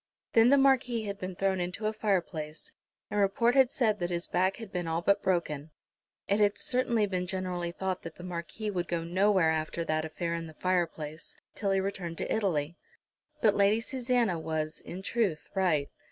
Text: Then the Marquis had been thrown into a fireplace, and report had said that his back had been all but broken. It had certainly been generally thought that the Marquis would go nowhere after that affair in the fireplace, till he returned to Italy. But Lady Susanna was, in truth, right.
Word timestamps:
Then 0.33 0.49
the 0.49 0.57
Marquis 0.57 1.03
had 1.03 1.19
been 1.19 1.35
thrown 1.35 1.59
into 1.59 1.85
a 1.85 1.93
fireplace, 1.93 2.71
and 3.11 3.19
report 3.19 3.53
had 3.53 3.69
said 3.69 3.99
that 3.99 4.09
his 4.09 4.25
back 4.27 4.55
had 4.55 4.71
been 4.71 4.87
all 4.87 5.03
but 5.03 5.21
broken. 5.21 5.69
It 6.27 6.39
had 6.39 6.57
certainly 6.57 7.05
been 7.05 7.27
generally 7.27 7.71
thought 7.71 8.01
that 8.01 8.15
the 8.15 8.23
Marquis 8.23 8.71
would 8.71 8.87
go 8.87 9.03
nowhere 9.03 9.51
after 9.51 9.85
that 9.85 10.03
affair 10.03 10.33
in 10.33 10.47
the 10.47 10.55
fireplace, 10.55 11.35
till 11.53 11.69
he 11.69 11.79
returned 11.79 12.17
to 12.17 12.35
Italy. 12.35 12.77
But 13.43 13.53
Lady 13.55 13.79
Susanna 13.79 14.39
was, 14.39 14.79
in 14.79 15.03
truth, 15.03 15.47
right. 15.53 15.87